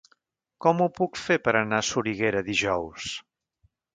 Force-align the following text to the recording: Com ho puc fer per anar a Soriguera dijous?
Com 0.65 0.79
ho 0.85 0.87
puc 0.99 1.19
fer 1.25 1.37
per 1.47 1.53
anar 1.59 1.81
a 1.83 1.85
Soriguera 1.91 2.43
dijous? 2.49 3.13